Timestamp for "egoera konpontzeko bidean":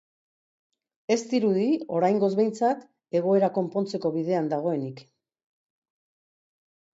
3.19-4.49